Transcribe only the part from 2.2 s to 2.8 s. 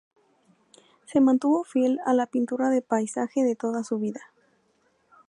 pintura